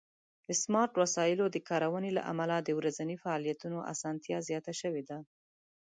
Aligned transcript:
د 0.47 0.49
سمارټ 0.63 0.91
وسایلو 1.01 1.45
د 1.51 1.57
کارونې 1.69 2.11
له 2.17 2.21
امله 2.31 2.55
د 2.61 2.69
ورځني 2.79 3.15
فعالیتونو 3.23 3.77
آسانتیا 3.93 4.37
زیاته 4.47 4.73
شوې 4.81 5.03
ده. 5.09 5.17